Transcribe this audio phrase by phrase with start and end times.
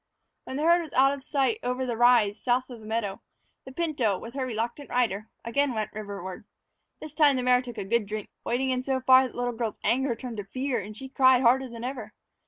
[0.45, 3.21] When the herd was out of sight over the rise south of the meadow,
[3.65, 6.45] the pinto, with her reluctant rider, again went riverward.
[6.99, 9.53] This time the mare took a good drink, wading in so far that the little
[9.53, 12.13] girl's anger turned to fear and she cried harder than ever.